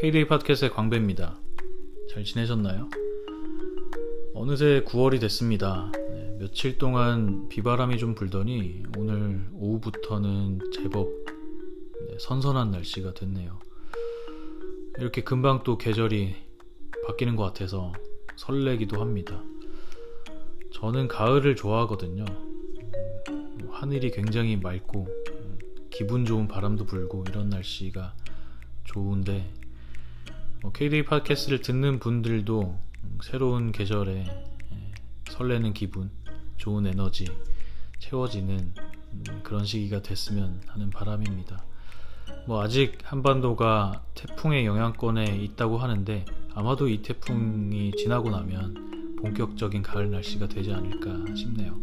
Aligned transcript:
KDA 0.00 0.28
팟캐스트의 0.28 0.70
광배입니다. 0.70 1.40
잘 2.08 2.22
지내셨나요? 2.22 2.88
어느새 4.32 4.84
9월이 4.86 5.20
됐습니다. 5.20 5.90
네, 5.92 6.36
며칠 6.38 6.78
동안 6.78 7.48
비바람이 7.48 7.98
좀 7.98 8.14
불더니 8.14 8.84
오늘 8.96 9.44
오후부터는 9.54 10.60
제법 10.72 11.08
네, 12.08 12.16
선선한 12.20 12.70
날씨가 12.70 13.14
됐네요. 13.14 13.58
이렇게 14.98 15.24
금방 15.24 15.64
또 15.64 15.76
계절이 15.76 16.32
바뀌는 17.08 17.34
것 17.34 17.42
같아서 17.42 17.92
설레기도 18.36 19.00
합니다. 19.00 19.42
저는 20.74 21.08
가을을 21.08 21.56
좋아하거든요. 21.56 22.24
음, 23.30 23.68
하늘이 23.72 24.12
굉장히 24.12 24.56
맑고 24.56 25.08
음, 25.32 25.58
기분 25.90 26.24
좋은 26.24 26.46
바람도 26.46 26.84
불고 26.84 27.24
이런 27.28 27.48
날씨가 27.48 28.14
좋은데 28.84 29.32
뭐 29.32 29.57
KDA 30.72 31.04
팟캐스트를 31.04 31.60
듣는 31.62 31.98
분들도 31.98 32.78
새로운 33.22 33.72
계절에 33.72 34.24
예, 34.24 34.92
설레는 35.30 35.72
기분, 35.72 36.10
좋은 36.56 36.86
에너지 36.86 37.26
채워지는 37.98 38.74
음, 39.12 39.24
그런 39.42 39.64
시기가 39.64 40.02
됐으면 40.02 40.60
하는 40.66 40.90
바람입니다. 40.90 41.64
뭐 42.46 42.62
아직 42.62 42.98
한반도가 43.02 44.02
태풍의 44.14 44.66
영향권에 44.66 45.24
있다고 45.24 45.78
하는데 45.78 46.24
아마도 46.54 46.88
이 46.88 47.02
태풍이 47.02 47.92
지나고 47.92 48.30
나면 48.30 49.16
본격적인 49.20 49.82
가을 49.82 50.10
날씨가 50.10 50.48
되지 50.48 50.72
않을까 50.72 51.34
싶네요. 51.34 51.78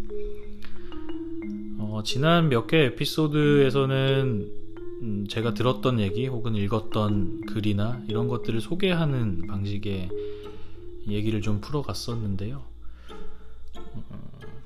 어, 1.80 2.02
지난 2.04 2.50
몇 2.50 2.68
개 2.68 2.86
에피소드에서는 2.86 4.55
음, 5.02 5.28
제가 5.28 5.54
들었던 5.54 6.00
얘기 6.00 6.28
혹은 6.28 6.56
읽었던 6.56 7.42
글이나 7.48 8.02
이런 8.08 8.28
것들을 8.28 8.62
소개하는 8.62 9.48
방식의 9.48 10.10
얘기를 11.08 11.42
좀 11.42 11.62
풀어갔었는데요. 11.62 12.64
어, 13.78 14.20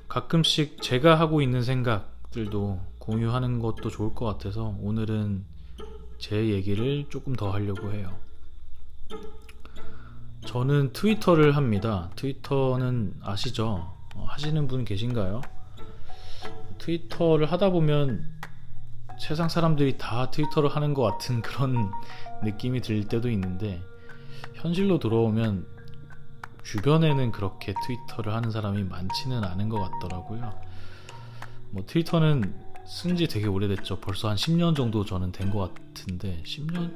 가끔씩 0.08 0.82
제가 0.82 1.18
하고 1.18 1.42
있는 1.42 1.62
생각들도 1.62 2.80
공유하는 2.98 3.58
것도 3.58 3.90
좋을 3.90 4.14
것 4.14 4.24
같아서 4.26 4.76
오늘은 4.80 5.44
제 6.18 6.48
얘기를 6.48 7.06
조금 7.08 7.34
더 7.34 7.50
하려고 7.50 7.90
해요. 7.92 8.16
저는 10.46 10.92
트위터를 10.92 11.56
합니다. 11.56 12.10
트위터는 12.16 13.14
아시죠? 13.20 13.94
어, 14.14 14.24
하시는 14.28 14.66
분 14.68 14.84
계신가요? 14.84 15.42
트위터를 16.78 17.50
하다 17.50 17.70
보면 17.70 18.24
세상 19.20 19.48
사람들이 19.48 19.98
다 19.98 20.30
트위터를 20.30 20.70
하는 20.70 20.94
것 20.94 21.02
같은 21.02 21.42
그런 21.42 21.90
느낌이 22.42 22.80
들 22.80 23.06
때도 23.06 23.30
있는데 23.30 23.82
현실로 24.54 24.98
들어오면 24.98 25.66
주변에는 26.64 27.30
그렇게 27.30 27.74
트위터를 27.86 28.34
하는 28.34 28.50
사람이 28.50 28.84
많지는 28.84 29.44
않은 29.44 29.68
것 29.68 29.78
같더라고요. 29.78 30.58
뭐 31.70 31.84
트위터는 31.86 32.70
쓴 32.86 33.14
지 33.16 33.28
되게 33.28 33.46
오래됐죠. 33.46 34.00
벌써 34.00 34.28
한 34.30 34.36
10년 34.36 34.74
정도 34.74 35.04
저는 35.04 35.32
된 35.32 35.50
것 35.50 35.72
같은데 35.74 36.42
10년 36.44 36.90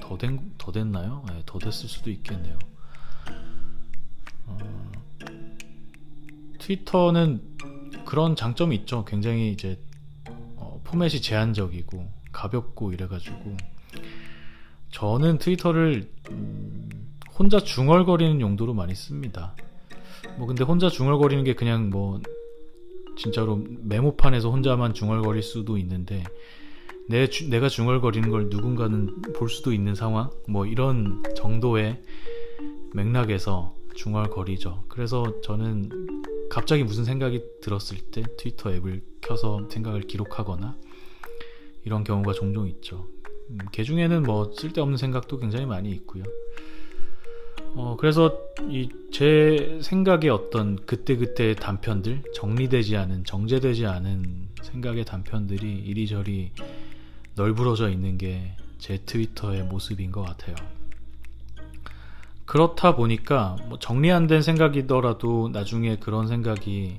더, 0.00 0.16
된, 0.18 0.52
더 0.58 0.70
됐나요? 0.72 1.24
네, 1.28 1.42
더 1.46 1.58
됐을 1.58 1.88
수도 1.88 2.10
있겠네요. 2.10 2.58
어, 4.46 4.58
트위터는 6.58 7.42
그런 8.04 8.36
장점이 8.36 8.76
있죠. 8.76 9.04
굉장히 9.04 9.50
이제 9.50 9.78
포맷이 10.92 11.22
제한적이고 11.22 12.06
가볍고 12.32 12.92
이래가지고 12.92 13.56
저는 14.90 15.38
트위터를 15.38 16.10
음, 16.30 17.08
혼자 17.38 17.58
중얼거리는 17.58 18.40
용도로 18.40 18.74
많이 18.74 18.94
씁니다. 18.94 19.56
뭐 20.36 20.46
근데 20.46 20.64
혼자 20.64 20.90
중얼거리는 20.90 21.44
게 21.44 21.54
그냥 21.54 21.88
뭐 21.88 22.20
진짜로 23.16 23.64
메모판에서 23.80 24.50
혼자만 24.50 24.92
중얼거릴 24.92 25.42
수도 25.42 25.78
있는데 25.78 26.22
내 27.08 27.26
주, 27.26 27.48
내가 27.48 27.68
중얼거리는 27.68 28.30
걸 28.30 28.48
누군가는 28.50 29.22
볼 29.34 29.48
수도 29.48 29.72
있는 29.72 29.94
상황 29.94 30.30
뭐 30.46 30.66
이런 30.66 31.22
정도의 31.34 32.02
맥락에서 32.92 33.74
중얼거리죠. 33.94 34.84
그래서 34.88 35.40
저는 35.40 35.88
갑자기 36.52 36.84
무슨 36.84 37.06
생각이 37.06 37.42
들었을 37.62 37.96
때 38.10 38.22
트위터 38.36 38.70
앱을 38.74 39.00
켜서 39.22 39.66
생각을 39.70 40.02
기록하거나 40.02 40.76
이런 41.86 42.04
경우가 42.04 42.34
종종 42.34 42.68
있죠. 42.68 43.08
음, 43.48 43.56
개 43.72 43.82
중에는 43.82 44.22
뭐 44.24 44.52
쓸데없는 44.52 44.98
생각도 44.98 45.38
굉장히 45.38 45.64
많이 45.64 45.90
있고요. 45.92 46.24
어, 47.74 47.96
그래서 47.98 48.38
이 48.68 48.90
제 49.12 49.78
생각의 49.82 50.30
어떤 50.30 50.76
그때그때 50.86 51.54
단편들, 51.54 52.22
정리되지 52.34 52.96
않은, 52.96 53.24
정제되지 53.24 53.86
않은 53.86 54.48
생각의 54.62 55.04
단편들이 55.04 55.70
이리저리 55.70 56.52
널브러져 57.34 57.88
있는 57.90 58.18
게 58.18 58.54
제 58.82 58.98
트위터의 59.06 59.62
모습인 59.62 60.10
것 60.10 60.22
같아요. 60.22 60.56
그렇다 62.46 62.96
보니까 62.96 63.56
뭐 63.68 63.78
정리 63.78 64.10
안 64.10 64.26
된 64.26 64.42
생각이더라도 64.42 65.48
나중에 65.52 65.96
그런 65.96 66.26
생각이 66.28 66.98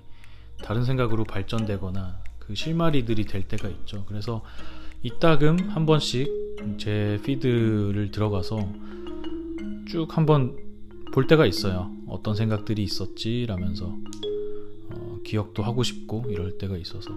다른 0.63 0.83
생각으로 0.85 1.23
발전되거나 1.25 2.19
그 2.39 2.55
실마리들이 2.55 3.25
될 3.25 3.43
때가 3.43 3.67
있죠. 3.69 4.05
그래서 4.07 4.43
이따금 5.01 5.69
한 5.69 5.85
번씩 5.85 6.29
제 6.77 7.19
피드를 7.25 8.11
들어가서 8.11 8.67
쭉 9.89 10.07
한번 10.17 10.57
볼 11.11 11.27
때가 11.27 11.45
있어요. 11.45 11.91
어떤 12.07 12.35
생각들이 12.35 12.81
있었지 12.83 13.45
라면서 13.47 13.95
어, 14.91 15.19
기억도 15.25 15.63
하고 15.63 15.83
싶고 15.83 16.25
이럴 16.29 16.57
때가 16.57 16.77
있어서 16.77 17.11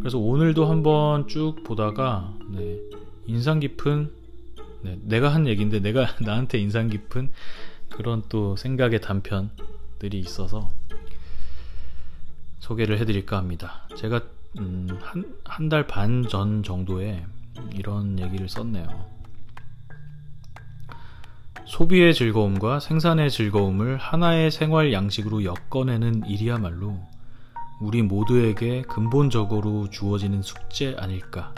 그래서 0.00 0.18
오늘도 0.18 0.64
한번 0.66 1.28
쭉 1.28 1.56
보다가 1.64 2.34
네, 2.50 2.78
인상 3.26 3.60
깊은 3.60 4.10
네, 4.82 4.98
내가 5.02 5.28
한 5.28 5.46
얘기인데 5.46 5.80
내가 5.80 6.06
나한테 6.24 6.58
인상 6.58 6.88
깊은 6.88 7.30
그런 7.90 8.22
또 8.28 8.56
생각의 8.56 9.00
단편들이 9.00 10.18
있어서 10.18 10.70
소개를 12.60 12.98
해드릴까 12.98 13.36
합니다. 13.36 13.88
제가 13.96 14.22
음, 14.58 14.88
한, 15.02 15.24
한 15.44 15.68
달 15.68 15.86
반 15.86 16.26
전 16.28 16.62
정도에 16.62 17.24
이런 17.74 18.18
얘기를 18.18 18.48
썼네요. 18.48 18.86
소비의 21.66 22.14
즐거움과 22.14 22.80
생산의 22.80 23.30
즐거움을 23.30 23.96
하나의 23.96 24.50
생활 24.50 24.92
양식으로 24.92 25.42
엮어내는 25.44 26.26
일이야말로 26.26 27.00
우리 27.80 28.02
모두에게 28.02 28.82
근본적으로 28.82 29.90
주어지는 29.90 30.42
숙제 30.42 30.96
아닐까. 30.98 31.54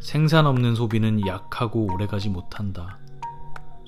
생산 0.00 0.46
없는 0.46 0.74
소비는 0.74 1.26
약하고 1.26 1.92
오래가지 1.92 2.28
못한다. 2.28 2.98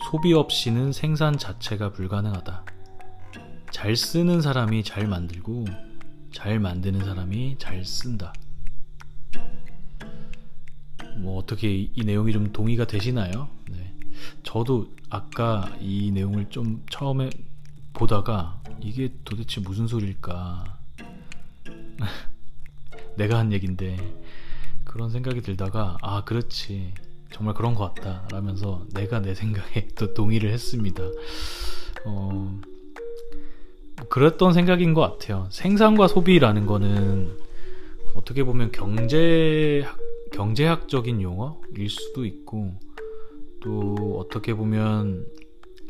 소비 0.04 0.32
없이는 0.32 0.92
생산 0.92 1.36
자체가 1.36 1.92
불가능하다. 1.92 2.64
잘 3.70 3.97
쓰는 3.97 4.41
사람이 4.41 4.82
잘 4.84 5.06
만들고 5.06 5.66
잘 6.32 6.59
만드는 6.59 7.04
사람이 7.04 7.56
잘 7.59 7.84
쓴다. 7.84 8.32
뭐 11.16 11.38
어떻게 11.38 11.75
이, 11.75 11.91
이 11.94 12.04
내용이 12.04 12.32
좀 12.32 12.53
동의가 12.53 12.86
되시나요? 12.86 13.48
네. 13.70 13.92
저도 14.44 14.88
아까 15.10 15.70
이 15.81 16.10
내용을 16.12 16.48
좀 16.48 16.84
처음에 16.91 17.30
보다가 17.92 18.62
이게 18.80 19.12
도대체 19.25 19.60
무슨 19.60 19.86
소리일까? 19.86 20.78
내가 23.16 23.38
한 23.38 23.53
얘긴데 23.53 23.97
그런 24.84 25.10
생각이 25.10 25.42
들다가 25.42 25.98
아 26.03 26.22
그렇지 26.24 26.94
정말 27.33 27.54
그런 27.54 27.75
것 27.75 27.95
같다 27.95 28.27
라면서 28.33 28.84
내가 28.95 29.21
내 29.21 29.34
생각에 29.34 29.89
또 29.97 30.15
동의를 30.15 30.51
했습니다. 30.51 31.03
어, 32.04 32.60
그랬던 34.09 34.53
생각인 34.53 34.95
것 34.95 35.01
같아요. 35.01 35.48
생산과 35.51 36.09
소비라는 36.09 36.66
거는 36.66 37.36
어떻게 38.15 38.45
보면 38.45 38.72
경제학, 38.72 39.97
경제학적인 40.33 41.22
용어일 41.22 41.89
수도 41.89 42.25
있고 42.25 42.75
또 43.60 44.19
어떻게 44.19 44.54
보면 44.54 45.27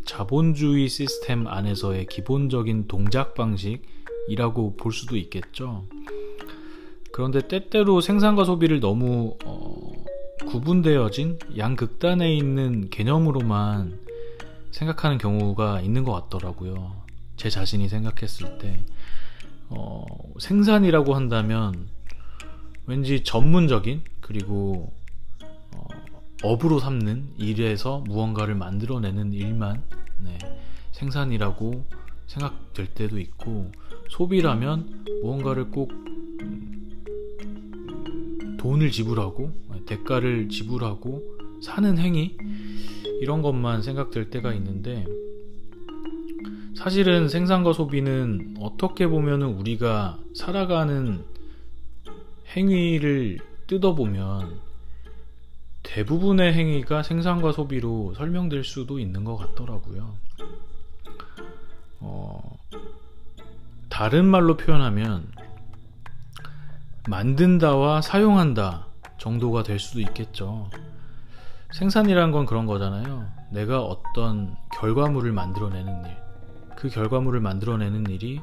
자본주의 0.05 0.88
시스템 0.88 1.46
안에서의 1.46 2.06
기본적인 2.06 2.88
동작 2.88 3.35
방식이라고 3.35 4.76
볼 4.76 4.93
수도 4.93 5.17
있겠죠. 5.17 5.85
그런데 7.12 7.46
때때로 7.46 8.00
생산과 8.00 8.44
소비를 8.44 8.81
너무 8.81 9.37
어, 9.44 9.93
구분되어진 10.46 11.38
양극단에 11.56 12.35
있는 12.35 12.90
개념으로만 12.90 13.99
생각하는 14.70 15.19
경우가 15.19 15.81
있는 15.81 16.05
것 16.05 16.12
같더라고요. 16.12 17.02
제 17.37 17.50
자신이 17.50 17.88
생각했을 17.88 18.58
때 18.58 18.81
어, 19.69 20.05
생산이라고 20.38 21.14
한다면 21.14 21.88
왠지 22.87 23.23
전문적인 23.23 24.02
그리고 24.20 24.93
어, 25.75 25.87
업으로 26.43 26.79
삼는 26.79 27.35
일에서 27.37 27.99
무언가를 28.06 28.55
만들어내는 28.55 29.32
일만 29.32 29.82
네, 30.20 30.38
생산이라고 30.93 31.85
생각될 32.26 32.94
때도 32.94 33.19
있고 33.19 33.70
소비라면 34.08 35.05
무언가를 35.23 35.70
꼭 35.70 35.90
음, 35.90 37.05
돈을 38.58 38.90
지불하고 38.90 39.52
대가를 39.88 40.49
지불하고 40.49 41.23
사는 41.62 41.99
행위 41.99 42.37
이런 43.20 43.43
것만 43.43 43.82
생각될 43.82 44.31
때가 44.31 44.52
있는데 44.55 45.06
사실은 46.76 47.29
생산과 47.29 47.73
소비는 47.73 48.56
어떻게 48.61 49.08
보면 49.08 49.43
우리가 49.43 50.19
살아가는 50.35 51.25
행위를 52.56 53.38
뜯어보면 53.67 54.61
대부분의 55.82 56.52
행위가 56.52 57.02
생산과 57.02 57.52
소비로 57.52 58.14
설명될 58.14 58.62
수도 58.62 58.99
있는 58.99 59.25
것 59.25 59.37
같더라고요. 59.37 60.14
어, 62.00 62.58
다른 63.88 64.26
말로 64.26 64.56
표현하면 64.56 65.32
만든다와 67.08 68.02
사용한다 68.02 68.88
정도가 69.19 69.62
될 69.62 69.79
수도 69.79 70.00
있겠죠. 70.00 70.70
생산이란 71.73 72.32
건 72.32 72.47
그런 72.47 72.67
거잖아요. 72.67 73.26
내가 73.50 73.82
어떤 73.82 74.56
결과물을 74.81 75.32
만들어내는 75.32 76.06
일. 76.06 76.17
그 76.76 76.88
결과물을 76.88 77.41
만들어내는 77.41 78.06
일이 78.09 78.41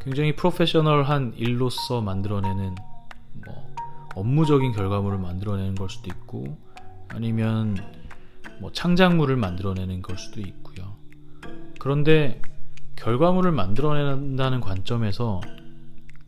굉장히 0.00 0.34
프로페셔널한 0.34 1.34
일로서 1.36 2.00
만들어내는 2.00 2.74
뭐 3.44 3.74
업무적인 4.14 4.72
결과물을 4.72 5.18
만들어내는 5.18 5.74
걸 5.74 5.88
수도 5.88 6.10
있고 6.10 6.58
아니면 7.08 7.76
뭐 8.60 8.72
창작물을 8.72 9.36
만들어내는 9.36 10.02
걸 10.02 10.18
수도 10.18 10.40
있고요. 10.40 10.94
그런데 11.78 12.40
결과물을 12.96 13.52
만들어낸다는 13.52 14.60
관점에서 14.60 15.40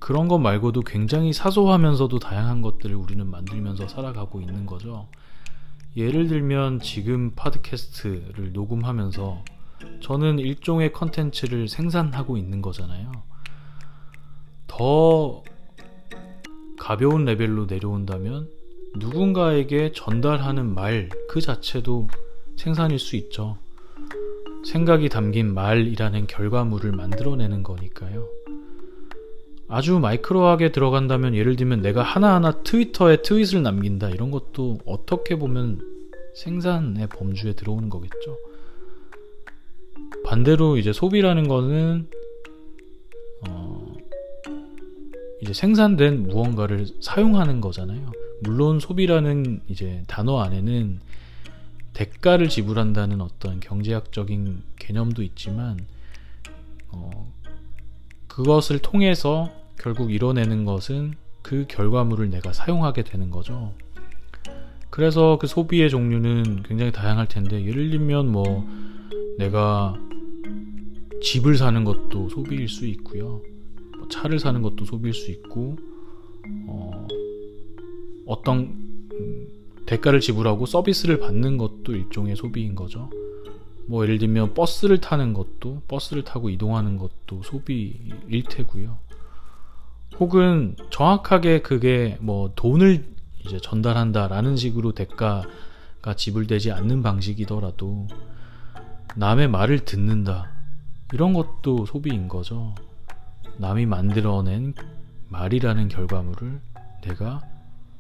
그런 0.06 0.28
것 0.28 0.38
말고도 0.38 0.82
굉장히 0.82 1.32
사소하면서도 1.32 2.20
다양한 2.20 2.62
것들을 2.62 2.94
우리는 2.94 3.26
만들면서 3.26 3.88
살아가고 3.88 4.40
있는 4.40 4.64
거죠. 4.64 5.08
예를 5.96 6.28
들면 6.28 6.78
지금 6.78 7.32
팟캐스트를 7.34 8.52
녹음하면서 8.52 9.42
저는 10.00 10.38
일종의 10.38 10.92
컨텐츠를 10.92 11.66
생산하고 11.66 12.36
있는 12.36 12.62
거잖아요. 12.62 13.10
더 14.68 15.42
가벼운 16.78 17.24
레벨로 17.24 17.66
내려온다면 17.66 18.48
누군가에게 18.98 19.90
전달하는 19.90 20.72
말 20.72 21.08
그 21.28 21.40
자체도 21.40 22.06
생산일 22.54 23.00
수 23.00 23.16
있죠. 23.16 23.58
생각이 24.64 25.08
담긴 25.08 25.52
말이라는 25.52 26.28
결과물을 26.28 26.92
만들어내는 26.92 27.64
거니까요. 27.64 28.35
아주 29.68 29.98
마이크로하게 29.98 30.70
들어간다면 30.70 31.34
예를 31.34 31.56
들면 31.56 31.82
내가 31.82 32.02
하나하나 32.02 32.62
트위터에 32.62 33.22
트윗을 33.22 33.62
남긴다 33.62 34.10
이런 34.10 34.30
것도 34.30 34.78
어떻게 34.84 35.36
보면 35.36 35.80
생산의 36.34 37.08
범주에 37.08 37.54
들어오는 37.54 37.88
거겠죠. 37.88 38.38
반대로 40.24 40.76
이제 40.76 40.92
소비라는 40.92 41.48
거는 41.48 42.08
어 43.48 43.94
이제 45.40 45.52
생산된 45.52 46.24
무언가를 46.24 46.86
사용하는 47.00 47.60
거잖아요. 47.60 48.12
물론 48.42 48.78
소비라는 48.80 49.62
이제 49.68 50.02
단어 50.06 50.40
안에는 50.40 51.00
대가를 51.92 52.48
지불한다는 52.48 53.20
어떤 53.20 53.58
경제학적인 53.58 54.62
개념도 54.78 55.22
있지만 55.22 55.78
어 56.88 57.32
그것을 58.36 58.80
통해서 58.80 59.50
결국 59.78 60.12
이뤄내는 60.12 60.66
것은 60.66 61.14
그 61.40 61.64
결과물을 61.68 62.28
내가 62.28 62.52
사용하게 62.52 63.02
되는 63.02 63.30
거죠. 63.30 63.72
그래서 64.90 65.38
그 65.40 65.46
소비의 65.46 65.88
종류는 65.88 66.64
굉장히 66.64 66.92
다양할 66.92 67.28
텐데 67.28 67.64
예를 67.64 67.88
들면 67.88 68.30
뭐 68.30 68.68
내가 69.38 69.98
집을 71.22 71.56
사는 71.56 71.82
것도 71.82 72.28
소비일 72.28 72.68
수 72.68 72.86
있고요. 72.86 73.40
뭐 73.96 74.06
차를 74.08 74.38
사는 74.38 74.60
것도 74.60 74.84
소비일 74.84 75.14
수 75.14 75.30
있고 75.30 75.78
어, 76.66 77.08
어떤 78.26 78.58
음, 79.12 79.46
대가를 79.86 80.20
지불하고 80.20 80.66
서비스를 80.66 81.20
받는 81.20 81.56
것도 81.56 81.94
일종의 81.94 82.36
소비인 82.36 82.74
거죠. 82.74 83.08
뭐 83.88 84.04
예를 84.04 84.18
들면 84.18 84.54
버스를 84.54 85.00
타는 85.00 85.32
것도 85.32 85.82
버스를 85.88 86.24
타고 86.24 86.50
이동하는 86.50 86.98
것도 86.98 87.42
소비일 87.42 88.44
테고요. 88.48 88.98
혹은 90.18 90.76
정확하게 90.90 91.62
그게 91.62 92.16
뭐 92.20 92.52
돈을 92.56 93.04
이제 93.44 93.58
전달한다라는 93.60 94.56
식으로 94.56 94.92
대가가 94.92 95.44
지불되지 96.16 96.72
않는 96.72 97.02
방식이더라도 97.02 98.06
남의 99.14 99.48
말을 99.48 99.80
듣는다 99.80 100.50
이런 101.12 101.32
것도 101.32 101.86
소비인 101.86 102.28
거죠. 102.28 102.74
남이 103.58 103.86
만들어낸 103.86 104.74
말이라는 105.28 105.88
결과물을 105.88 106.60
내가 107.02 107.40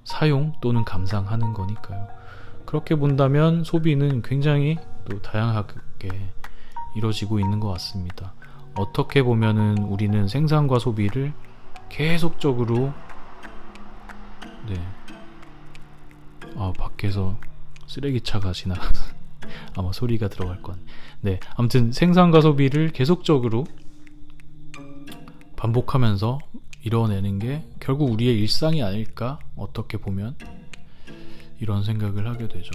사용 0.04 0.52
또는 0.60 0.84
감상하는 0.84 1.52
거니까요. 1.52 2.08
그렇게 2.66 2.96
본다면 2.96 3.64
소비는 3.64 4.22
굉장히 4.22 4.76
또 5.06 5.20
다양하게 5.22 6.32
이루어지고 6.96 7.40
있는 7.40 7.60
것 7.60 7.68
같습니다. 7.72 8.34
어떻게 8.74 9.22
보면은 9.22 9.78
우리는 9.78 10.28
생산과 10.28 10.78
소비를 10.78 11.32
계속적으로 11.88 12.92
네. 14.68 14.74
아, 16.56 16.72
밖에서 16.76 17.38
쓰레기차가 17.86 18.52
지나가서 18.52 19.14
아마 19.76 19.92
소리가 19.92 20.28
들어갈 20.28 20.62
건. 20.62 20.80
네. 21.20 21.40
아무튼 21.54 21.92
생산과 21.92 22.40
소비를 22.40 22.90
계속적으로 22.90 23.64
반복하면서 25.56 26.38
이뤄내는 26.82 27.38
게 27.38 27.64
결국 27.80 28.10
우리의 28.10 28.38
일상이 28.38 28.82
아닐까? 28.82 29.38
어떻게 29.56 29.98
보면 29.98 30.36
이런 31.60 31.82
생각을 31.82 32.28
하게 32.28 32.48
되죠. 32.48 32.70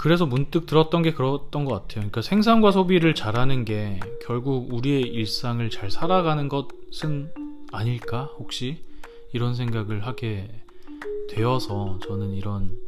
그래서 0.00 0.24
문득 0.24 0.64
들었던 0.64 1.02
게 1.02 1.12
그랬던 1.12 1.66
것 1.66 1.72
같아요. 1.72 1.96
그러니까 1.96 2.22
생산과 2.22 2.70
소비를 2.72 3.14
잘하는 3.14 3.66
게 3.66 4.00
결국 4.22 4.72
우리의 4.72 5.02
일상을 5.02 5.68
잘 5.68 5.90
살아가는 5.90 6.48
것은 6.48 7.30
아닐까? 7.70 8.30
혹시 8.38 8.78
이런 9.34 9.54
생각을 9.54 10.06
하게 10.06 10.48
되어서 11.28 11.98
저는 12.06 12.30
이런 12.34 12.78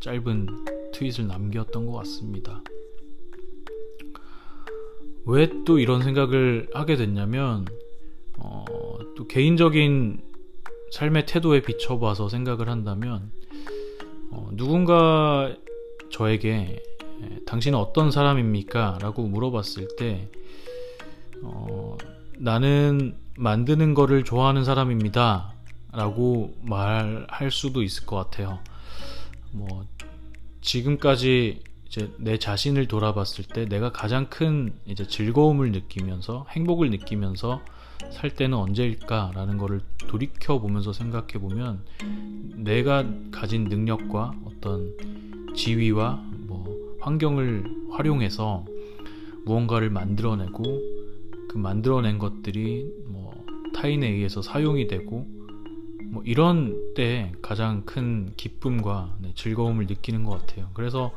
짧은 0.00 0.46
트윗을 0.94 1.26
남겼던 1.26 1.84
것 1.84 1.92
같습니다. 1.98 2.62
왜 5.26 5.48
또 5.66 5.78
이런 5.78 6.02
생각을 6.02 6.68
하게 6.72 6.96
됐냐면, 6.96 7.66
어, 8.38 8.64
또 9.16 9.26
개인적인 9.26 10.22
삶의 10.92 11.26
태도에 11.26 11.60
비춰봐서 11.60 12.30
생각을 12.30 12.70
한다면, 12.70 13.30
어, 14.30 14.48
누군가 14.54 15.54
저에게 16.14 16.80
당신은 17.44 17.76
어떤 17.76 18.12
사람입니까? 18.12 18.98
라고 19.00 19.26
물어봤을 19.26 19.88
때, 19.98 20.28
어, 21.42 21.96
나는 22.38 23.16
만드는 23.36 23.94
거를 23.94 24.22
좋아하는 24.22 24.64
사람입니다. 24.64 25.52
라고 25.90 26.54
말할 26.62 27.50
수도 27.50 27.82
있을 27.82 28.06
것 28.06 28.16
같아요. 28.16 28.60
뭐, 29.50 29.84
지금까지 30.60 31.62
이제 31.86 32.12
내 32.18 32.38
자신을 32.38 32.86
돌아봤을 32.86 33.44
때 33.52 33.66
내가 33.66 33.90
가장 33.90 34.28
큰 34.28 34.72
이제 34.86 35.06
즐거움을 35.06 35.72
느끼면서 35.72 36.46
행복을 36.50 36.90
느끼면서 36.90 37.60
살 38.10 38.30
때는 38.30 38.56
언제일까라는 38.56 39.58
거를 39.58 39.80
돌이켜 40.08 40.60
보면서 40.60 40.92
생각해 40.92 41.40
보면 41.40 41.84
내가 42.54 43.04
가진 43.32 43.64
능력과 43.64 44.32
어떤 44.44 44.92
지위와 45.54 46.22
뭐 46.46 46.96
환경을 47.00 47.64
활용해서 47.90 48.64
무언가를 49.44 49.90
만들어내고 49.90 50.62
그 51.48 51.58
만들어낸 51.58 52.18
것들이 52.18 52.90
뭐 53.06 53.44
타인에 53.74 54.08
의해서 54.08 54.42
사용이 54.42 54.86
되고 54.86 55.26
뭐 56.10 56.22
이런 56.24 56.94
때 56.94 57.32
가장 57.42 57.84
큰 57.84 58.32
기쁨과 58.36 59.16
네, 59.18 59.32
즐거움을 59.34 59.86
느끼는 59.86 60.24
것 60.24 60.38
같아요. 60.38 60.68
그래서 60.74 61.12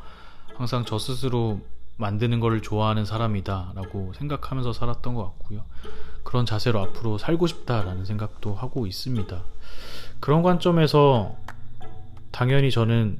항상 0.54 0.84
저 0.84 0.98
스스로 0.98 1.60
만드는 1.98 2.40
것을 2.40 2.62
좋아하는 2.62 3.04
사람이다라고 3.04 4.12
생각하면서 4.14 4.72
살았던 4.72 5.14
것 5.14 5.24
같고요. 5.24 5.64
그런 6.22 6.46
자세로 6.46 6.80
앞으로 6.80 7.18
살고 7.18 7.46
싶다라는 7.46 8.04
생각도 8.04 8.54
하고 8.54 8.86
있습니다. 8.86 9.42
그런 10.20 10.42
관점에서 10.42 11.36
당연히 12.30 12.70
저는 12.70 13.18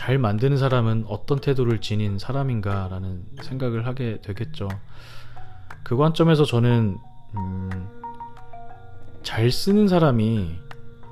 잘 0.00 0.16
만드는 0.16 0.56
사람은 0.56 1.04
어떤 1.08 1.40
태도를 1.40 1.82
지닌 1.82 2.18
사람인가라는 2.18 3.22
생각을 3.42 3.86
하게 3.86 4.18
되겠죠. 4.22 4.66
그 5.82 5.94
관점에서 5.94 6.46
저는 6.46 6.96
음, 7.36 7.88
잘 9.22 9.50
쓰는 9.50 9.88
사람이 9.88 10.56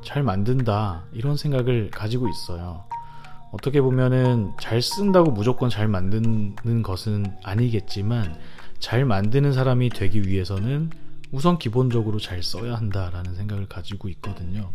잘 0.03 0.23
만든다 0.23 1.05
이런 1.13 1.37
생각을 1.37 1.91
가지고 1.91 2.31
있어요. 2.31 2.85
어떻게 3.53 3.83
보면은 3.83 4.53
잘 4.59 4.81
쓴다고 4.81 5.33
무조건 5.33 5.69
잘 5.69 5.87
만드는 5.87 6.83
것은 6.83 7.27
아니겠지만 7.45 8.39
잘 8.79 9.05
만드는 9.05 9.53
사람이 9.53 9.91
되기 9.91 10.23
위해서는 10.23 10.89
우선 11.31 11.59
기본적으로 11.59 12.19
잘 12.19 12.43
써야 12.43 12.77
한다라는 12.77 13.35
생각을 13.35 13.67
가지고 13.67 14.09
있거든요. 14.09 14.71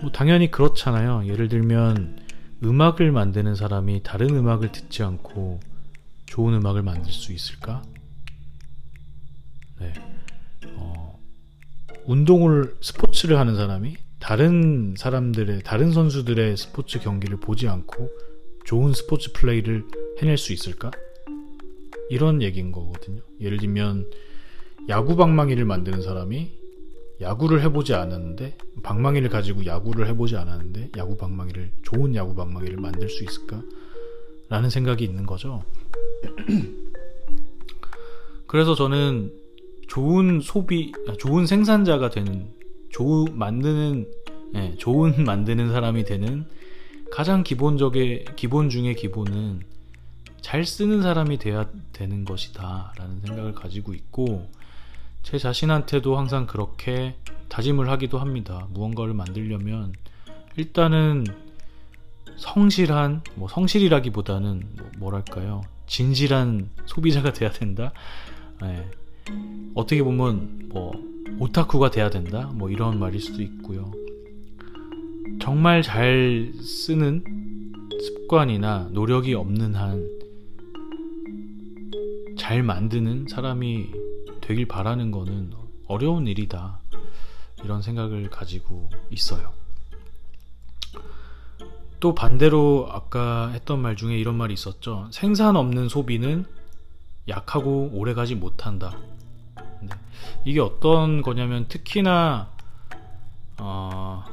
뭐 0.00 0.12
당연히 0.12 0.48
그렇잖아요. 0.52 1.26
예를 1.26 1.48
들면 1.48 2.22
음악을 2.62 3.12
만드는 3.12 3.54
사람이 3.54 4.02
다른 4.02 4.30
음악을 4.30 4.72
듣지 4.72 5.02
않고 5.02 5.60
좋은 6.26 6.54
음악을 6.54 6.82
만들 6.82 7.12
수 7.12 7.32
있을까? 7.32 7.82
네. 9.78 9.92
어, 10.76 11.20
운동을 12.06 12.76
스포츠를 12.80 13.38
하는 13.38 13.54
사람이 13.56 13.96
다른 14.18 14.94
사람들의 14.96 15.62
다른 15.64 15.92
선수들의 15.92 16.56
스포츠 16.56 16.98
경기를 17.00 17.38
보지 17.38 17.68
않고 17.68 18.10
좋은 18.64 18.94
스포츠 18.94 19.32
플레이를 19.32 19.84
해낼 20.22 20.38
수 20.38 20.52
있을까? 20.52 20.90
이런 22.08 22.42
얘기인 22.42 22.72
거거든요. 22.72 23.20
예를 23.40 23.58
들면 23.58 24.10
야구 24.88 25.16
방망이를 25.16 25.64
만드는 25.64 26.02
사람이 26.02 26.63
야구를 27.20 27.62
해보지 27.62 27.94
않았는데 27.94 28.56
방망이를 28.82 29.28
가지고 29.28 29.64
야구를 29.64 30.08
해보지 30.08 30.36
않았는데 30.36 30.90
야구 30.96 31.16
방망이를 31.16 31.72
좋은 31.82 32.14
야구 32.14 32.34
방망이를 32.34 32.78
만들 32.78 33.08
수 33.08 33.24
있을까? 33.24 33.62
라는 34.48 34.68
생각이 34.68 35.04
있는 35.04 35.26
거죠. 35.26 35.64
그래서 38.46 38.74
저는 38.74 39.32
좋은 39.88 40.40
소비, 40.40 40.92
아, 41.08 41.14
좋은 41.18 41.46
생산자가 41.46 42.10
되는, 42.10 42.48
좋은 42.90 43.36
만드는, 43.36 44.10
예, 44.54 44.74
좋은 44.76 45.14
만드는 45.24 45.72
사람이 45.72 46.04
되는 46.04 46.44
가장 47.10 47.42
기본적의 47.42 48.26
기본 48.36 48.70
중의 48.70 48.96
기본은 48.96 49.60
잘 50.40 50.64
쓰는 50.64 51.02
사람이 51.02 51.38
돼야 51.38 51.70
되는 51.92 52.24
것이다라는 52.24 53.20
생각을 53.20 53.54
가지고 53.54 53.94
있고 53.94 54.48
제 55.24 55.38
자신한테도 55.38 56.16
항상 56.16 56.46
그렇게 56.46 57.16
다짐을 57.48 57.88
하기도 57.90 58.18
합니다. 58.18 58.68
무언가를 58.70 59.14
만들려면 59.14 59.92
일단은 60.56 61.24
성실한 62.36 63.22
뭐 63.34 63.48
성실이라기보다는 63.48 64.62
뭐 64.98 65.10
랄까요 65.10 65.62
진실한 65.86 66.70
소비자가 66.86 67.32
돼야 67.32 67.50
된다. 67.50 67.92
네. 68.60 68.88
어떻게 69.74 70.02
보면 70.02 70.68
뭐 70.68 70.92
오타쿠가 71.40 71.90
돼야 71.90 72.10
된다. 72.10 72.50
뭐 72.54 72.70
이런 72.70 73.00
말일 73.00 73.20
수도 73.20 73.42
있고요. 73.42 73.90
정말 75.40 75.82
잘 75.82 76.52
쓰는 76.62 77.24
습관이나 78.00 78.90
노력이 78.92 79.34
없는 79.34 79.74
한 79.74 80.14
잘 82.44 82.62
만드는 82.62 83.26
사람이 83.26 83.86
되길 84.44 84.68
바라는 84.68 85.10
거는 85.10 85.52
어려운 85.88 86.26
일이다. 86.26 86.78
이런 87.64 87.80
생각을 87.80 88.28
가지고 88.28 88.90
있어요. 89.10 89.54
또 91.98 92.14
반대로 92.14 92.86
아까 92.90 93.48
했던 93.48 93.80
말 93.80 93.96
중에 93.96 94.18
이런 94.18 94.36
말이 94.36 94.52
있었죠. 94.52 95.08
생산 95.10 95.56
없는 95.56 95.88
소비는 95.88 96.44
약하고 97.26 97.88
오래가지 97.94 98.34
못한다. 98.34 98.98
네. 99.80 99.88
이게 100.44 100.60
어떤 100.60 101.22
거냐면 101.22 101.66
특히나 101.66 102.50
어, 103.58 104.24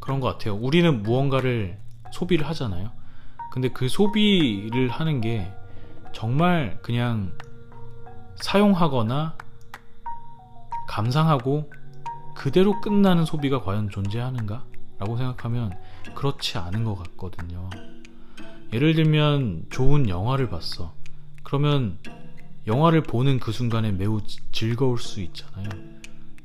그런 0.00 0.20
것 0.20 0.28
같아요. 0.28 0.54
우리는 0.54 1.02
무언가를 1.02 1.78
소비를 2.12 2.46
하잖아요. 2.48 2.90
근데 3.52 3.70
그 3.70 3.88
소비를 3.88 4.90
하는 4.90 5.22
게 5.22 5.50
정말 6.12 6.78
그냥 6.82 7.32
사용하거나 8.36 9.36
감상하고 10.88 11.70
그대로 12.34 12.80
끝나는 12.80 13.24
소비가 13.24 13.62
과연 13.62 13.90
존재하는가? 13.90 14.64
라고 14.98 15.16
생각하면 15.16 15.72
그렇지 16.14 16.58
않은 16.58 16.84
것 16.84 16.94
같거든요. 16.94 17.68
예를 18.72 18.94
들면 18.94 19.66
좋은 19.70 20.08
영화를 20.08 20.48
봤어. 20.48 20.94
그러면 21.42 21.98
영화를 22.66 23.02
보는 23.02 23.40
그 23.40 23.52
순간에 23.52 23.90
매우 23.90 24.20
즐거울 24.52 24.98
수 24.98 25.20
있잖아요. 25.20 25.68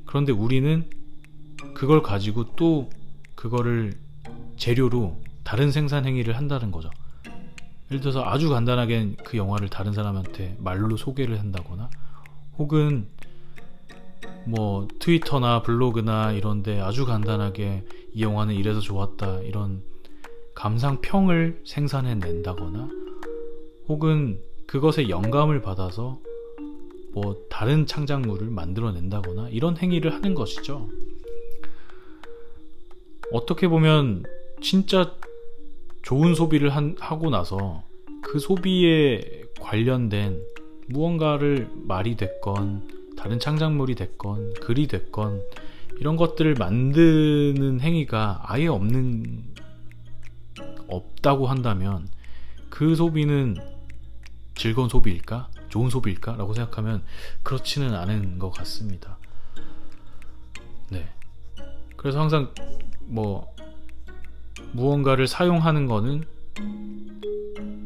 그런데 0.06 0.32
우리는 0.32 0.90
그걸 1.74 2.02
가지고 2.02 2.56
또 2.56 2.90
그거를 3.36 4.00
재료로 4.58 5.22
다른 5.44 5.72
생산 5.72 6.06
행위를 6.06 6.36
한다는 6.36 6.72
거죠. 6.72 6.90
예를 7.90 8.02
들어서 8.02 8.24
아주 8.24 8.50
간단하게 8.50 9.16
그 9.24 9.38
영화를 9.38 9.70
다른 9.70 9.94
사람한테 9.94 10.58
말로 10.60 10.98
소개를 10.98 11.40
한다거나 11.40 11.90
혹은 12.58 13.08
뭐 14.46 14.88
트위터나 15.00 15.62
블로그나 15.62 16.32
이런데 16.32 16.80
아주 16.80 17.06
간단하게 17.06 17.86
이 18.14 18.22
영화는 18.22 18.56
이래서 18.56 18.80
좋았다 18.80 19.42
이런 19.42 19.84
감상평을 20.56 21.64
생산해 21.66 22.16
낸다거나 22.16 22.90
혹은 23.88 24.42
그것에 24.66 25.08
영감을 25.08 25.62
받아서 25.62 26.20
뭐 27.14 27.46
다른 27.50 27.86
창작물을 27.86 28.50
만들어 28.50 28.92
낸다거나 28.92 29.50
이런 29.50 29.78
행위를 29.78 30.14
하는 30.14 30.34
것이죠. 30.34 30.90
어떻게 33.32 33.68
보면 33.68 34.24
진짜 34.62 35.16
좋은 36.08 36.36
소비를 36.36 36.70
한, 36.70 36.96
하고 37.02 37.30
나서 37.30 37.84
그 38.22 38.40
소비에 38.40 39.44
관련된 39.60 40.42
무언가를 40.88 41.70
말이 41.86 42.16
됐건 42.16 43.16
다른 43.18 43.40
창작물이 43.42 43.96
됐건 43.96 44.54
글이 44.54 44.88
됐건 44.88 45.42
이런 46.00 46.16
것들을 46.16 46.54
만드는 46.54 47.82
행위가 47.82 48.40
아예 48.46 48.68
없는 48.68 49.54
없다고 50.88 51.48
한다면 51.48 52.08
그 52.70 52.96
소비는 52.96 53.58
즐거운 54.56 54.88
소비일까? 54.88 55.50
좋은 55.68 55.90
소비일까? 55.90 56.38
라고 56.38 56.54
생각하면 56.54 57.04
그렇지는 57.44 57.94
않은 57.94 58.40
것 58.40 58.52
같습니다. 58.52 59.18
네. 60.90 61.10
그래서 61.98 62.22
항상 62.22 62.54
뭐 63.02 63.57
무언가를 64.74 65.28
사용하는 65.28 65.88
거는 65.88 66.24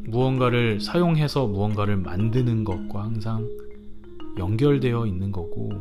무언가를 0.06 0.80
사용해서 0.80 1.46
무언가를 1.46 1.96
만드는 1.96 2.64
것과 2.64 3.04
항상 3.04 3.48
연결되어 4.38 5.06
있는 5.06 5.32
거고 5.32 5.72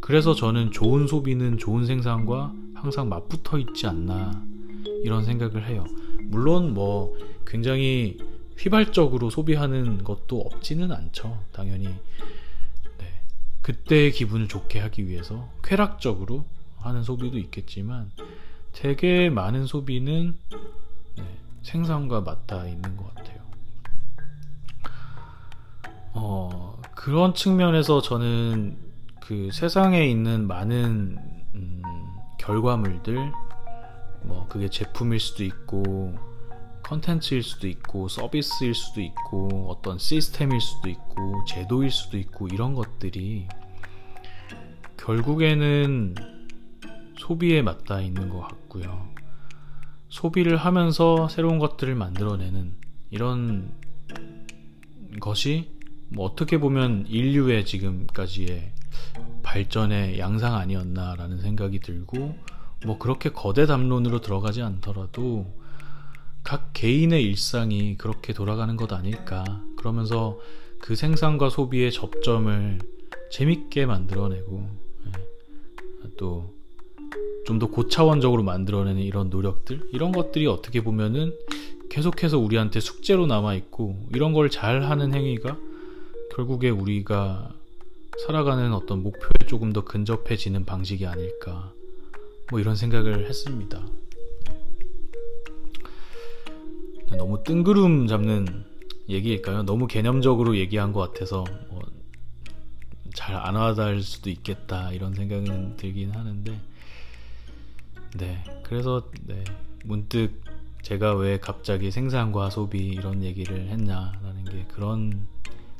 그래서 0.00 0.34
저는 0.34 0.70
좋은 0.72 1.06
소비는 1.06 1.58
좋은 1.58 1.84
생산과 1.84 2.54
항상 2.74 3.08
맞붙어 3.08 3.58
있지 3.58 3.86
않나 3.86 4.42
이런 5.04 5.24
생각을 5.24 5.66
해요. 5.66 5.84
물론 6.24 6.72
뭐 6.72 7.14
굉장히 7.46 8.18
휘발적으로 8.56 9.30
소비하는 9.30 10.04
것도 10.04 10.40
없지는 10.40 10.92
않죠. 10.92 11.42
당연히 11.52 11.88
네. 12.98 13.22
그때의 13.62 14.12
기분을 14.12 14.48
좋게 14.48 14.78
하기 14.80 15.06
위해서 15.06 15.50
쾌락적으로 15.62 16.44
하는 16.78 17.02
소비도 17.02 17.38
있겠지만 17.38 18.10
되게 18.72 19.30
많은 19.30 19.66
소비는 19.66 20.38
네, 21.16 21.38
생산과 21.62 22.22
맞닿아 22.22 22.66
있는 22.66 22.96
것 22.96 23.14
같아요. 23.14 23.40
어, 26.12 26.80
그런 26.94 27.34
측면에서 27.34 28.00
저는 28.00 28.76
그 29.20 29.50
세상에 29.52 30.06
있는 30.06 30.46
많은 30.46 31.18
음, 31.54 31.82
결과물들, 32.38 33.32
뭐 34.22 34.46
그게 34.48 34.68
제품일 34.68 35.20
수도 35.20 35.44
있고, 35.44 36.14
컨텐츠일 36.82 37.42
수도 37.42 37.68
있고, 37.68 38.08
서비스일 38.08 38.74
수도 38.74 39.00
있고, 39.00 39.70
어떤 39.70 39.98
시스템일 39.98 40.60
수도 40.60 40.88
있고, 40.88 41.44
제도일 41.46 41.90
수도 41.90 42.18
있고, 42.18 42.48
이런 42.48 42.74
것들이 42.74 43.46
결국에는 44.96 46.14
소비에 47.18 47.62
맞닿아 47.62 48.00
있는 48.00 48.28
것 48.28 48.40
같고 48.40 48.59
요. 48.78 49.08
소비를 50.08 50.56
하면서 50.56 51.28
새로운 51.28 51.58
것들을 51.58 51.94
만들어내는 51.94 52.74
이런 53.10 53.72
것이 55.20 55.70
뭐 56.08 56.26
어떻게 56.26 56.58
보면 56.58 57.06
인류의 57.08 57.64
지금까지의 57.64 58.72
발전의 59.42 60.18
양상 60.18 60.54
아니었나라는 60.54 61.40
생각이 61.40 61.80
들고 61.80 62.36
뭐 62.84 62.98
그렇게 62.98 63.30
거대 63.30 63.66
담론으로 63.66 64.20
들어가지 64.20 64.62
않더라도 64.62 65.52
각 66.42 66.70
개인의 66.72 67.22
일상이 67.22 67.96
그렇게 67.96 68.32
돌아가는 68.32 68.76
것 68.76 68.92
아닐까. 68.92 69.62
그러면서 69.76 70.38
그 70.80 70.96
생산과 70.96 71.50
소비의 71.50 71.92
접점을 71.92 72.78
재밌게 73.30 73.86
만들어내고 73.86 74.68
예, 75.06 76.10
또 76.16 76.59
좀 77.46 77.58
더 77.58 77.66
고차원적으로 77.66 78.42
만들어내는 78.44 79.02
이런 79.02 79.28
노력들 79.28 79.80
이런 79.92 80.12
것들이 80.12 80.46
어떻게 80.46 80.82
보면은 80.82 81.34
계속해서 81.90 82.38
우리한테 82.38 82.78
숙제로 82.80 83.26
남아 83.26 83.54
있고 83.54 83.96
이런 84.14 84.32
걸 84.32 84.48
잘 84.50 84.82
하는 84.84 85.12
행위가 85.12 85.56
결국에 86.36 86.70
우리가 86.70 87.52
살아가는 88.26 88.72
어떤 88.72 89.02
목표에 89.02 89.46
조금 89.48 89.72
더 89.72 89.84
근접해지는 89.84 90.64
방식이 90.64 91.06
아닐까 91.06 91.72
뭐 92.50 92.60
이런 92.60 92.76
생각을 92.76 93.26
했습니다. 93.28 93.84
네, 97.10 97.16
너무 97.16 97.42
뜬구름 97.42 98.06
잡는 98.06 98.46
얘기일까요? 99.08 99.64
너무 99.64 99.86
개념적으로 99.88 100.56
얘기한 100.56 100.92
것 100.92 101.00
같아서 101.12 101.44
뭐 101.68 101.80
잘안 103.14 103.56
와닿을 103.56 104.02
수도 104.02 104.30
있겠다 104.30 104.92
이런 104.92 105.14
생각은 105.14 105.76
들긴 105.76 106.12
하는데 106.12 106.60
네 108.16 108.42
그래서 108.62 109.10
네 109.26 109.44
문득 109.84 110.42
제가 110.82 111.14
왜 111.14 111.38
갑자기 111.38 111.90
생산과 111.90 112.50
소비 112.50 112.86
이런 112.88 113.22
얘기를 113.22 113.68
했냐라는 113.68 114.44
게 114.44 114.66
그런 114.68 115.26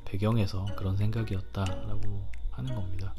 배경에서 0.05 0.67
그런 0.77 0.97
생각이었다라고 0.97 2.29
하는 2.51 2.75
겁니다. 2.75 3.15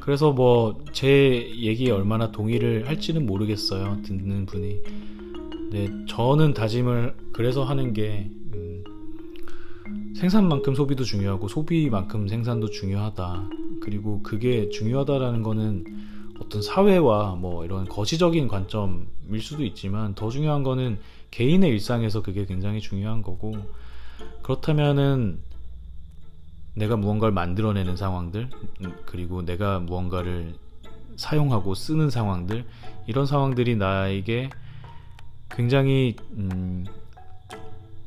그래서 0.00 0.32
뭐 0.32 0.80
제 0.92 1.50
얘기에 1.56 1.90
얼마나 1.92 2.30
동의를 2.30 2.88
할지는 2.88 3.26
모르겠어요. 3.26 4.02
듣는 4.02 4.46
분이. 4.46 4.82
네, 5.70 5.88
저는 6.08 6.52
다짐을 6.52 7.14
그래서 7.32 7.64
하는 7.64 7.92
게 7.92 8.28
음, 8.54 8.84
생산만큼 10.16 10.74
소비도 10.74 11.04
중요하고 11.04 11.48
소비만큼 11.48 12.28
생산도 12.28 12.70
중요하다. 12.70 13.48
그리고 13.80 14.22
그게 14.22 14.68
중요하다라는 14.68 15.42
거는 15.42 15.84
어떤 16.50 16.62
사회와 16.62 17.36
뭐 17.36 17.64
이런 17.64 17.88
거시적인 17.88 18.48
관점일 18.48 19.40
수도 19.40 19.62
있지만 19.64 20.16
더 20.16 20.30
중요한 20.30 20.64
거는 20.64 20.98
개인의 21.30 21.70
일상에서 21.70 22.22
그게 22.22 22.44
굉장히 22.44 22.80
중요한 22.80 23.22
거고 23.22 23.52
그렇다면은 24.42 25.38
내가 26.74 26.96
무언가를 26.96 27.32
만들어내는 27.32 27.96
상황들 27.96 28.50
음, 28.80 28.96
그리고 29.06 29.42
내가 29.42 29.78
무언가를 29.78 30.54
사용하고 31.14 31.76
쓰는 31.76 32.10
상황들 32.10 32.64
이런 33.06 33.26
상황들이 33.26 33.76
나에게 33.76 34.50
굉장히 35.50 36.16
음, 36.32 36.84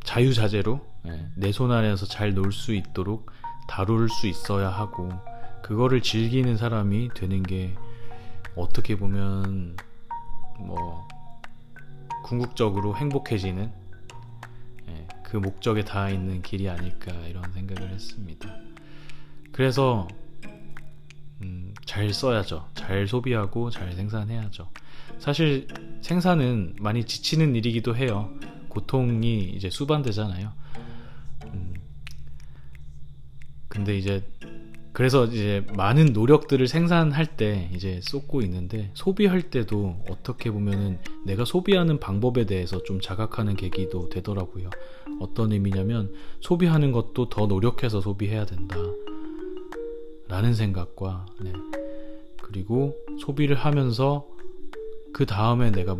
자유자재로 0.04 0.82
예, 1.08 1.28
내손 1.38 1.72
안에서 1.72 2.06
잘 2.06 2.34
놀 2.36 2.52
수 2.52 2.74
있도록 2.74 3.32
다룰 3.70 4.10
수 4.10 4.28
있어야 4.28 4.68
하고 4.70 5.10
그거를 5.62 6.02
즐기는 6.02 6.58
사람이 6.58 7.10
되는 7.16 7.42
게 7.42 7.74
어떻게 8.56 8.96
보면 8.96 9.76
뭐 10.60 11.08
궁극적으로 12.24 12.96
행복해지는 12.96 13.72
예, 14.90 15.08
그 15.24 15.38
목적에 15.38 15.84
닿아 15.84 16.10
있는 16.10 16.42
길이 16.42 16.70
아닐까 16.70 17.12
이런 17.28 17.52
생각을 17.52 17.92
했습니다. 17.92 18.50
그래서 19.52 20.08
음, 21.42 21.74
잘 21.86 22.14
써야죠. 22.14 22.70
잘 22.74 23.08
소비하고 23.08 23.70
잘 23.70 23.94
생산해야죠. 23.94 24.70
사실 25.20 25.68
생산은 26.02 26.76
많이 26.80 27.04
지치는 27.06 27.56
일이기도 27.56 27.96
해요. 27.96 28.32
고통이 28.70 29.50
이제 29.50 29.70
수반되잖아요. 29.70 30.52
음, 31.46 31.74
근데 33.68 33.98
이제 33.98 34.24
그래서 34.94 35.26
이제 35.26 35.66
많은 35.76 36.14
노력들을 36.14 36.68
생산할 36.68 37.36
때 37.36 37.70
이제 37.74 38.00
쏟고 38.04 38.42
있는데 38.44 38.92
소비할 38.94 39.42
때도 39.42 40.04
어떻게 40.10 40.52
보면은 40.52 41.00
내가 41.26 41.46
소비하는 41.46 42.00
방법에 42.00 42.46
대해서 42.46 42.82
좀 42.84 43.02
자각하는 43.02 43.56
계기도 43.56 44.10
되더라고요. 44.10 44.70
어떤 45.20 45.52
의미냐면 45.52 46.14
소비하는 46.42 46.92
것도 46.92 47.30
더 47.30 47.48
노력해서 47.48 48.02
소비해야 48.02 48.46
된다. 48.46 48.78
라는 50.28 50.54
생각과 50.54 51.26
네. 51.42 51.52
그리고 52.42 52.96
소비를 53.20 53.56
하면서 53.56 54.28
그 55.12 55.26
다음에 55.26 55.72
내가 55.72 55.98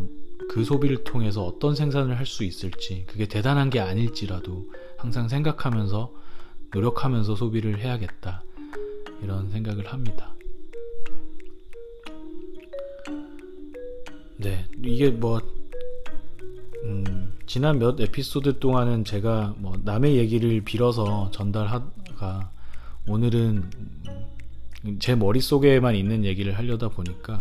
그 0.50 0.64
소비를 0.64 1.04
통해서 1.04 1.44
어떤 1.44 1.76
생산을 1.76 2.18
할 2.18 2.26
수 2.26 2.44
있을지 2.44 3.06
그게 3.08 3.28
대단한 3.28 3.70
게 3.70 3.80
아닐지라도 3.80 4.68
항상 4.98 5.28
생각하면서 5.28 6.14
노력하면서 6.74 7.36
소비를 7.36 7.80
해야겠다. 7.80 8.44
이런 9.24 9.50
생각을 9.50 9.88
합니다. 9.88 10.36
네, 14.38 14.68
이게 14.84 15.10
뭐 15.10 15.42
음, 16.84 17.34
지난 17.46 17.80
몇 17.80 18.00
에피소드 18.00 18.60
동안은 18.60 19.06
제가 19.06 19.56
뭐 19.58 19.78
남의 19.82 20.18
얘기를 20.18 20.60
빌어서 20.62 21.32
전달하가 21.32 22.52
오늘은 23.08 23.70
제 25.00 25.16
머릿속에만 25.16 25.96
있는 25.96 26.26
얘기를 26.26 26.58
하려다 26.58 26.90
보니까 26.90 27.40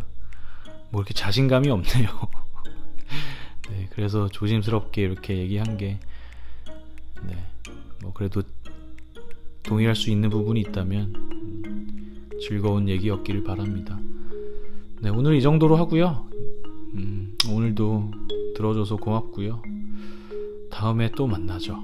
뭐 0.91 1.01
이렇게 1.01 1.15
자신감이 1.15 1.69
없네요. 1.71 2.09
네, 3.71 3.89
그래서 3.91 4.29
조심스럽게 4.29 5.03
이렇게 5.03 5.39
얘기한 5.39 5.77
게, 5.77 5.99
네, 7.23 7.37
뭐 8.01 8.13
그래도 8.13 8.43
동의할 9.63 9.95
수 9.95 10.11
있는 10.11 10.31
부분이 10.31 10.61
있다면 10.61 12.31
즐거운 12.41 12.89
얘기였기를 12.89 13.45
바랍니다. 13.45 13.99
네, 15.01 15.11
오늘 15.11 15.35
이 15.35 15.43
정도로 15.43 15.77
하고요. 15.77 16.27
음, 16.95 17.37
오늘도 17.51 18.11
들어줘서 18.57 18.97
고맙고요. 18.97 19.63
다음에 20.71 21.11
또 21.13 21.27
만나죠. 21.27 21.79